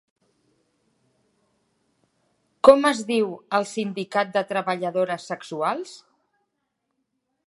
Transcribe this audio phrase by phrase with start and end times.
[2.69, 5.93] Com es diu el sindicat de treballadores sexuals?